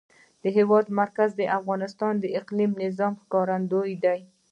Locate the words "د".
0.43-0.43, 1.35-1.41, 2.19-2.25